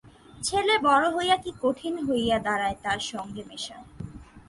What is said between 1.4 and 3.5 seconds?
কী কঠিন হইয়া দাড়ায় তার সঙ্গে